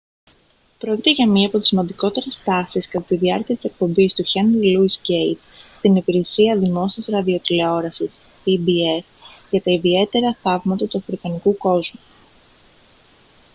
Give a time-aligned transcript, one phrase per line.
[0.77, 4.99] πρόκειται για μία από τις σημαντικότερες στάσεις κατά τη διάρκεια της εκπομπής του χένρι λόυις
[5.01, 5.43] γκέιτς
[5.77, 9.03] στην υπηρεσία δημόσιας ραδιοτηλεόρασης pbs
[9.49, 12.01] για τα ιδιαίτερα θαύματα του αφρικανικού κόσμου